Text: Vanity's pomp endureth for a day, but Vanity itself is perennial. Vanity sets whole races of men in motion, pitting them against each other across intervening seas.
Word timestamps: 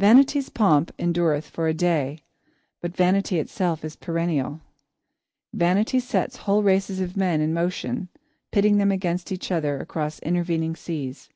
Vanity's 0.00 0.48
pomp 0.48 0.90
endureth 0.98 1.46
for 1.48 1.68
a 1.68 1.72
day, 1.72 2.18
but 2.80 2.96
Vanity 2.96 3.38
itself 3.38 3.84
is 3.84 3.94
perennial. 3.94 4.60
Vanity 5.54 6.00
sets 6.00 6.38
whole 6.38 6.64
races 6.64 6.98
of 6.98 7.16
men 7.16 7.40
in 7.40 7.54
motion, 7.54 8.08
pitting 8.50 8.78
them 8.78 8.90
against 8.90 9.30
each 9.30 9.52
other 9.52 9.78
across 9.78 10.18
intervening 10.22 10.74
seas. 10.74 11.28